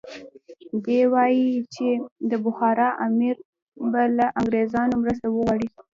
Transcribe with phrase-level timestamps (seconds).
[0.83, 1.85] دی وایي چې
[2.31, 3.35] د بخارا امیر
[3.91, 5.67] به له انګریزانو مرسته وغواړي.